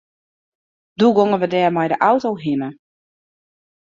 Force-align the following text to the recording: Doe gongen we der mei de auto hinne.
Doe 0.99 1.11
gongen 1.17 1.39
we 1.41 1.47
der 1.53 1.71
mei 1.75 1.87
de 1.91 1.97
auto 2.09 2.29
hinne. 2.43 2.69